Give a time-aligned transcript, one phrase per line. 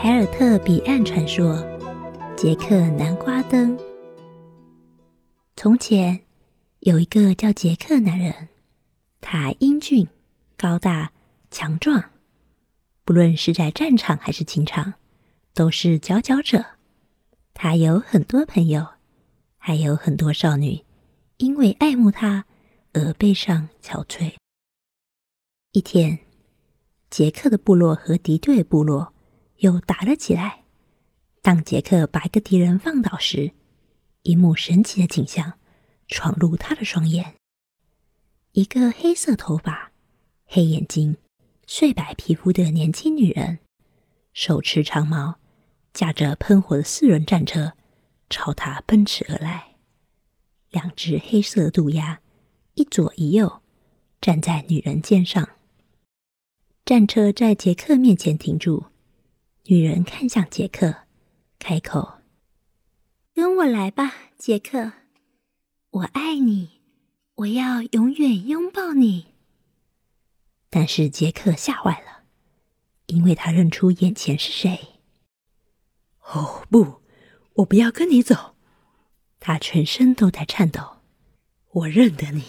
[0.00, 1.56] 凯尔特彼岸传说：
[2.36, 3.76] 杰克南瓜灯。
[5.56, 6.20] 从前
[6.78, 8.48] 有一个叫杰克男人，
[9.20, 10.06] 他英俊、
[10.56, 11.10] 高大、
[11.50, 12.10] 强壮，
[13.04, 14.94] 不论是在战场还是情场，
[15.52, 16.64] 都是佼佼者。
[17.52, 18.86] 他有很多朋友，
[19.56, 20.84] 还有很多少女，
[21.38, 22.44] 因为爱慕他
[22.92, 24.34] 而背上憔悴。
[25.72, 26.20] 一天，
[27.10, 29.12] 杰克的部落和敌对部落
[29.58, 30.64] 又打了起来。
[31.42, 33.52] 当杰克把一个敌人放倒时，
[34.22, 35.54] 一幕神奇的景象
[36.08, 37.36] 闯入他的双眼：
[38.52, 39.92] 一个黑色头发、
[40.44, 41.16] 黑眼睛、
[41.66, 43.60] 碎白皮肤的年轻女人，
[44.32, 45.38] 手持长矛，
[45.92, 47.72] 驾着喷火的四轮战车，
[48.28, 49.76] 朝他奔驰而来。
[50.70, 52.20] 两只黑色的渡鸦，
[52.74, 53.62] 一左一右，
[54.20, 55.48] 站在女人肩上。
[56.84, 58.86] 战车在杰克面前停住，
[59.70, 61.02] 女人看向杰克，
[61.58, 62.20] 开口
[63.34, 64.92] ：“跟我来吧，杰克，
[65.90, 66.80] 我爱你，
[67.34, 69.34] 我要永远拥抱你。”
[70.70, 72.24] 但是杰克吓坏了，
[73.08, 75.02] 因为他认出眼前是谁。
[76.32, 77.02] “哦，不，
[77.56, 78.56] 我不要跟你走！”
[79.38, 81.00] 他全身都在颤抖。
[81.72, 82.42] “我认得你，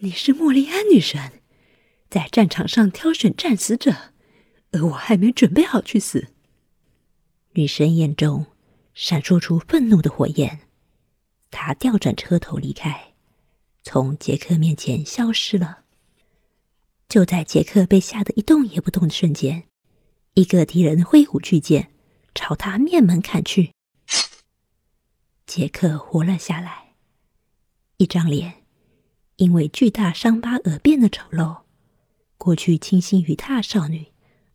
[0.00, 1.40] 你是莫莉安女神。”
[2.10, 4.11] 在战场上挑选战死者，
[4.72, 6.28] 而我还没准备好去死。
[7.52, 8.46] 女神眼中
[8.94, 10.60] 闪烁出愤怒的火焰，
[11.50, 13.12] 她调转车头离开，
[13.82, 15.84] 从杰克面前消失了。
[17.08, 19.64] 就在杰克被吓得一动也不动的瞬间，
[20.34, 21.92] 一个敌人挥舞巨剑
[22.34, 23.72] 朝他面门砍去。
[25.44, 26.94] 杰克活了下来，
[27.98, 28.62] 一张脸
[29.36, 31.62] 因为巨大伤疤而变得丑陋。
[32.38, 34.11] 过去倾心于他的少女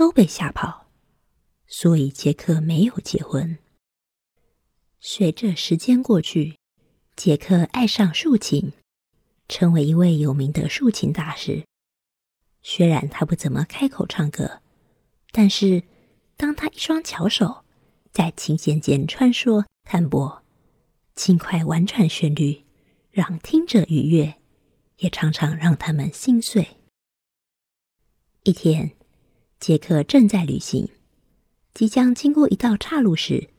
[0.00, 0.86] 都被吓跑，
[1.66, 3.58] 所以杰克没有结婚。
[4.98, 6.58] 随着时间过去，
[7.16, 8.72] 杰克爱上竖琴，
[9.46, 11.66] 成为一位有名的竖琴大师。
[12.62, 14.62] 虽然他不怎么开口唱歌，
[15.32, 15.82] 但是
[16.38, 17.66] 当他一双巧手
[18.10, 20.42] 在琴弦间穿梭弹拨，
[21.14, 22.64] 轻快婉转旋律
[23.10, 24.40] 让听者愉悦，
[24.96, 26.78] 也常常让他们心碎。
[28.44, 28.96] 一天，
[29.60, 30.88] 杰克正在旅行，
[31.74, 33.50] 即将经过一道岔路时，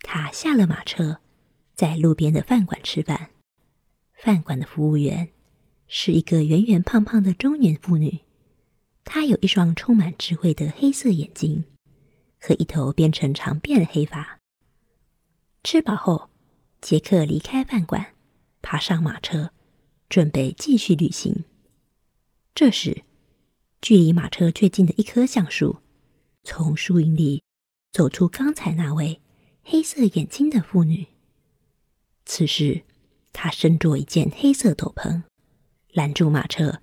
[0.00, 1.18] 他下了马车，
[1.74, 3.28] 在路边的饭馆吃饭。
[4.14, 5.28] 饭馆的服务员
[5.86, 8.20] 是一个圆圆胖胖的中年妇女，
[9.04, 11.64] 她有一双充满智慧的黑色眼睛
[12.40, 14.40] 和一头编成长辫的黑发。
[15.62, 16.30] 吃饱后，
[16.80, 18.14] 杰克离开饭馆，
[18.62, 19.50] 爬上马车，
[20.08, 21.44] 准备继续旅行。
[22.54, 23.02] 这时，
[23.84, 25.76] 距离马车最近的一棵橡树，
[26.42, 27.42] 从树荫里
[27.92, 29.20] 走出刚才那位
[29.62, 31.08] 黑色眼睛的妇女。
[32.24, 32.84] 此时，
[33.34, 35.24] 她身着一件黑色斗篷，
[35.92, 36.80] 拦住马车，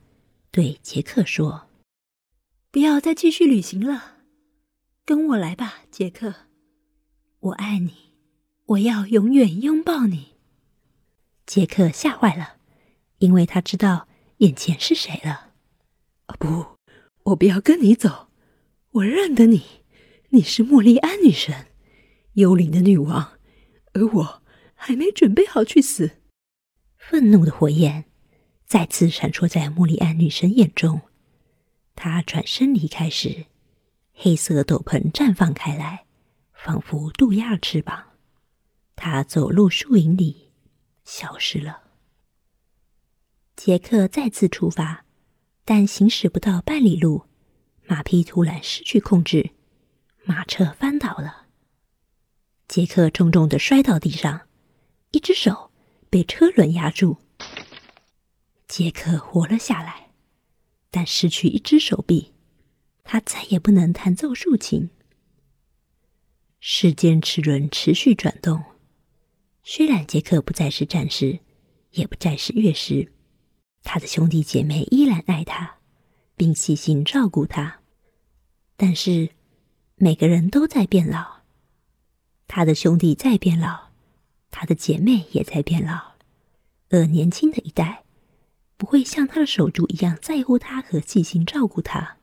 [0.52, 1.70] 对杰克说
[2.70, 4.18] ：“不要再继续旅行了，
[5.04, 6.32] 跟我来吧，杰克。
[7.40, 8.14] 我爱你，
[8.66, 10.36] 我要永远拥抱你。”
[11.48, 12.58] 杰克吓坏了，
[13.18, 14.08] 因为他知道
[14.38, 15.54] 眼前是谁了。
[16.28, 16.80] 啊，不！
[17.26, 18.30] 我不要跟你走，
[18.92, 19.64] 我认得你，
[20.30, 21.68] 你是莫莉安女神，
[22.34, 23.38] 幽灵的女王，
[23.94, 24.44] 而我
[24.74, 26.18] 还没准备好去死。
[26.98, 28.06] 愤怒的火焰
[28.66, 31.02] 再次闪烁在莫莉安女神眼中，
[31.96, 33.46] 她转身离开时，
[34.14, 36.06] 黑色斗篷绽放开来，
[36.54, 38.14] 仿佛渡鸦翅膀。
[38.96, 40.50] 她走入树影里，
[41.04, 41.84] 消失了。
[43.56, 45.06] 杰克再次出发。
[45.74, 47.24] 但行驶不到半里路，
[47.86, 49.52] 马匹突然失去控制，
[50.26, 51.48] 马车翻倒了。
[52.68, 54.50] 杰克重重的摔到地上，
[55.12, 55.72] 一只手
[56.10, 57.16] 被车轮压住。
[58.68, 60.12] 杰克活了下来，
[60.90, 62.34] 但失去一只手臂，
[63.06, 64.90] 他再也不能弹奏竖琴。
[66.60, 68.62] 时间齿轮持续转动，
[69.64, 71.40] 虽然杰克不再是战士，
[71.92, 73.14] 也不再是乐师。
[73.84, 75.78] 他的兄弟姐妹依然爱他，
[76.36, 77.82] 并细心照顾他，
[78.78, 79.30] 但是
[79.96, 81.42] 每个人都在变老。
[82.48, 83.90] 他的兄弟在变老，
[84.50, 86.14] 他的姐妹也在变老，
[86.90, 88.04] 而年轻的一代
[88.78, 92.18] 不会像他的手足一样在乎他和细心照顾他。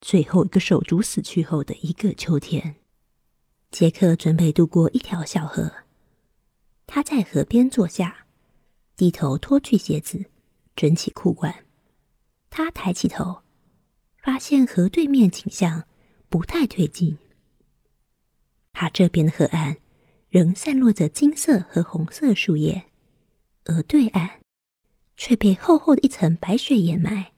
[0.00, 2.76] 最后一个手足死去后的一个秋天，
[3.70, 5.72] 杰克准备渡过一条小河，
[6.86, 8.23] 他在河边坐下。
[8.96, 10.24] 低头脱去鞋子，
[10.76, 11.66] 整起裤管。
[12.50, 13.42] 他抬起头，
[14.18, 15.88] 发现河对面景象
[16.28, 17.18] 不太对劲。
[18.72, 19.76] 他这边的河岸
[20.28, 22.86] 仍散落着金色和红色树叶，
[23.64, 24.40] 而对岸
[25.16, 27.32] 却被厚厚的一层白雪掩埋，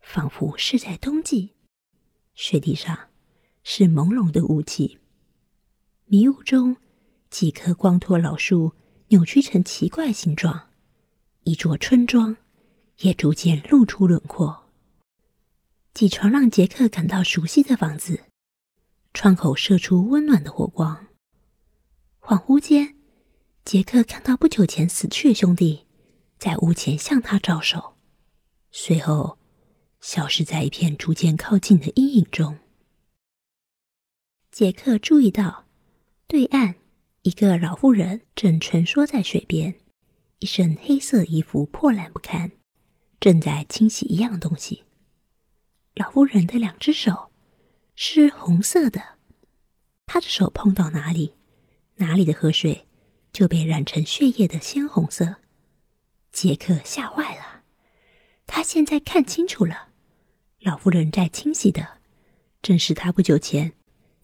[0.00, 1.54] 仿佛是在冬季。
[2.34, 3.08] 雪地上
[3.62, 4.98] 是朦胧的雾气，
[6.06, 6.76] 迷雾中
[7.28, 8.72] 几棵光脱老树
[9.08, 10.69] 扭曲成奇怪形状，
[11.50, 12.36] 一座村庄
[12.98, 14.70] 也逐渐露出轮廓。
[15.92, 18.20] 几床让杰克感到熟悉的房子，
[19.12, 21.08] 窗口射出温暖的火光。
[22.20, 22.94] 恍惚间，
[23.64, 25.86] 杰克看到不久前死去的兄弟
[26.38, 27.96] 在屋前向他招手，
[28.70, 29.36] 随后
[30.00, 32.60] 消失在一片逐渐靠近的阴影中。
[34.52, 35.66] 杰克注意到，
[36.28, 36.76] 对岸
[37.22, 39.74] 一个老妇人正蜷缩在水边，
[40.40, 42.50] 一身黑色衣服破烂不堪，
[43.20, 44.84] 正在清洗一样东西。
[45.94, 47.30] 老妇人的两只手
[47.94, 49.18] 是红色的，
[50.06, 51.34] 她的手碰到哪里，
[51.96, 52.88] 哪里的河水
[53.34, 55.36] 就被染成血液的鲜红色。
[56.32, 57.64] 杰克吓坏了，
[58.46, 59.88] 他现在看清楚了，
[60.60, 61.98] 老妇人在清洗的
[62.62, 63.74] 正是他不久前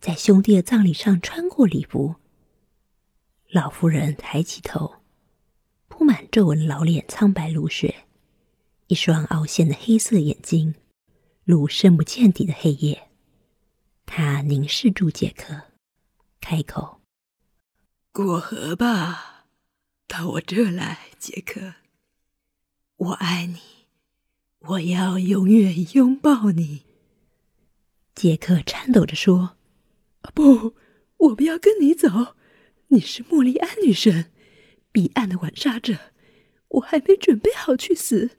[0.01, 2.15] 在兄弟的葬礼上穿过礼服。
[3.51, 4.95] 老妇人抬起头，
[6.06, 8.06] 满皱纹的老脸苍白如雪，
[8.87, 10.76] 一双凹陷的黑色眼睛。
[11.43, 13.11] 如深不见底的黑夜，
[14.05, 15.62] 他凝视住杰克，
[16.41, 17.00] 开口
[18.12, 19.47] ：“过河吧，
[20.08, 21.75] 到我这来，杰克。
[22.97, 23.58] 我爱你，
[24.61, 26.82] 我要永远拥抱你。”
[28.14, 29.56] 杰克颤抖着说
[30.35, 30.75] ：“不，
[31.19, 32.35] 我不要跟你走。
[32.88, 34.32] 你是莫莉安女神，
[34.96, 35.94] 彼岸的晚沙者，
[36.69, 38.31] 我还没准备好去死。”